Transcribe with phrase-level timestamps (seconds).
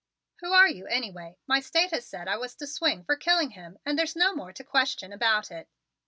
[0.39, 1.37] "Who are you anyway?
[1.45, 4.51] My State has said I was to swing for killing him and there's no more
[4.51, 5.69] to question about it."